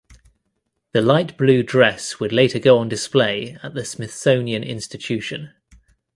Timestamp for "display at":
2.89-3.75